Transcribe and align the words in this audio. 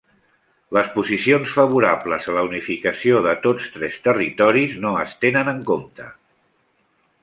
Les 0.77 0.87
posicions 0.95 1.53
favorables 1.57 2.31
a 2.33 2.35
la 2.39 2.45
unificació 2.49 3.21
de 3.29 3.37
tots 3.45 3.71
tres 3.77 4.03
territoris 4.09 4.77
no 4.89 4.99
es 5.07 5.19
tenen 5.27 5.57
en 5.57 5.65
compte. 5.73 6.13